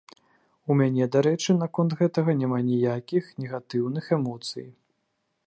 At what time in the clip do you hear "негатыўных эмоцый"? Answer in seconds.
3.45-4.67